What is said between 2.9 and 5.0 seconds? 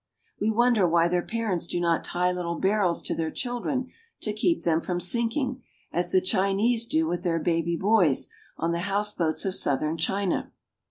to their children to keep them from